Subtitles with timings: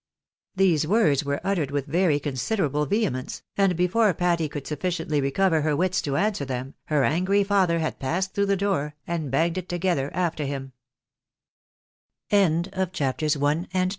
[0.55, 5.75] These words were uttered with very considerable vehemence^ and before Patty could sufficiently recover her
[5.75, 9.69] wits to answer them, her angry father had passed through the door, and banged it
[9.69, 10.71] together a